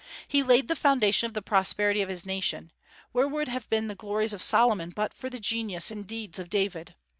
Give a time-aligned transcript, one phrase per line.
[0.27, 2.71] He laid the foundation of the prosperity of his nation.
[3.11, 6.49] Where would have been the glories of Solomon but for the genius and deeds of
[6.49, 6.95] David?